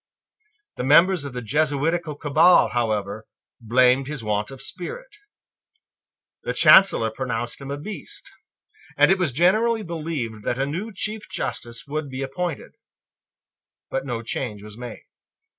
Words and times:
The 0.77 0.83
members 0.83 1.25
of 1.25 1.33
the 1.33 1.43
Jesuitical 1.43 2.15
cabal, 2.15 2.69
however, 2.69 3.27
blamed 3.59 4.07
his 4.07 4.23
want 4.23 4.49
of 4.49 4.59
spirit; 4.59 5.15
the 6.41 6.55
Chancellor 6.55 7.11
pronounced 7.11 7.61
him 7.61 7.69
a 7.69 7.77
beast; 7.77 8.31
and 8.97 9.11
it 9.11 9.19
was 9.19 9.31
generally 9.31 9.83
believed 9.83 10.43
that 10.43 10.57
a 10.57 10.65
new 10.65 10.91
Chief 10.91 11.29
Justice 11.29 11.85
would 11.85 12.09
be 12.09 12.23
appointed. 12.23 12.71
But 13.91 14.03
no 14.07 14.23
change 14.23 14.63
was 14.63 14.75
made. 14.75 15.05